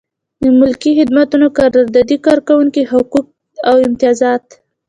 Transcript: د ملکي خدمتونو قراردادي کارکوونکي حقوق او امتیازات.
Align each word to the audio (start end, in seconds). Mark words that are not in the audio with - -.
د 0.43 0.45
ملکي 0.59 0.91
خدمتونو 0.99 1.45
قراردادي 1.57 2.17
کارکوونکي 2.25 2.81
حقوق 2.91 3.27
او 3.69 3.75
امتیازات. 3.87 4.45